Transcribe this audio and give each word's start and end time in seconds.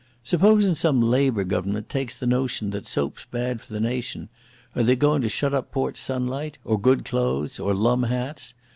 Supposin' 0.23 0.73
some 0.73 0.99
Labour 0.99 1.43
Government 1.43 1.87
takes 1.87 2.15
the 2.15 2.25
notion 2.25 2.71
that 2.71 2.87
soap's 2.87 3.25
bad 3.29 3.61
for 3.61 3.71
the 3.71 3.79
nation? 3.79 4.29
Are 4.75 4.81
they 4.81 4.95
goin' 4.95 5.21
to 5.21 5.29
shut 5.29 5.53
up 5.53 5.71
Port 5.71 5.95
Sunlight? 5.95 6.57
Or 6.63 6.81
good 6.81 7.05
clothes? 7.05 7.59
Or 7.59 7.75
lum 7.75 8.01
hats? 8.01 8.55